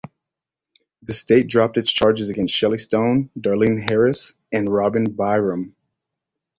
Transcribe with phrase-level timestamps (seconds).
[1.03, 5.75] The state dropped its charges against Shelly Stone, Darlene Harris and Robin Byrum.